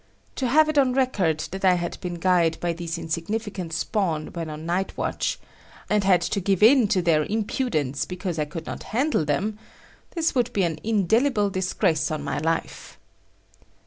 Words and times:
To 0.37 0.47
have 0.47 0.67
it 0.67 0.79
on 0.79 0.93
record 0.93 1.41
that 1.51 1.63
I 1.63 1.75
had 1.75 1.99
been 2.01 2.15
guyed 2.15 2.59
by 2.59 2.73
these 2.73 2.97
insignificant 2.97 3.71
spawn 3.71 4.29
when 4.33 4.49
on 4.49 4.65
night 4.65 4.97
watch, 4.97 5.37
and 5.91 6.03
had 6.03 6.21
to 6.21 6.39
give 6.39 6.63
in 6.63 6.87
to 6.87 7.03
their 7.03 7.23
impudence 7.25 8.05
because 8.05 8.39
I 8.39 8.45
could 8.45 8.65
not 8.65 8.81
handle 8.97 9.25
them,—this 9.25 10.33
would 10.33 10.51
be 10.53 10.63
an 10.63 10.79
indelible 10.83 11.51
disgrace 11.51 12.09
on 12.09 12.23
my 12.23 12.39
life. 12.39 12.97